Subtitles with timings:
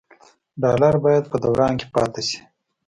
[0.61, 2.37] ډالر باید په دوران کې پاتې شي.